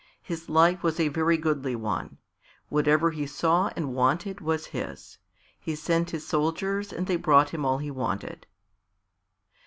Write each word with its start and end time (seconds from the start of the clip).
His 0.23 0.49
life 0.49 0.81
was 0.81 0.99
a 0.99 1.09
very 1.09 1.37
goodly 1.37 1.75
one. 1.75 2.17
Whatever 2.69 3.11
he 3.11 3.27
saw 3.27 3.69
and 3.75 3.93
wanted 3.93 4.41
was 4.41 4.65
his. 4.73 5.19
He 5.59 5.75
sent 5.75 6.09
his 6.09 6.25
soldiers 6.25 6.91
and 6.91 7.05
they 7.05 7.17
brought 7.17 7.51
him 7.51 7.63
all 7.65 7.77
he 7.77 7.91
wanted. 7.91 8.47